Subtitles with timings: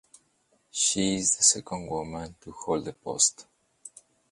[0.71, 3.45] She is the second woman to hold the post.